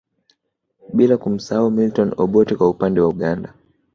[0.93, 3.53] Bila kumsahau Milton Obote kwa upande wa Uganda